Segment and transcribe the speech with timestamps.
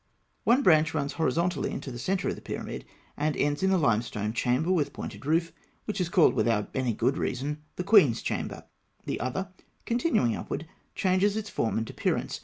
[0.45, 4.33] One branch runs horizontally into the centre of the pyramid, and ends in a limestone
[4.33, 5.51] chamber with pointed roof,
[5.85, 8.65] which is called, without any good reason, "The Queen's Chamber."
[9.05, 9.49] The other,
[9.85, 12.39] continuing upward, changes its form and appearance.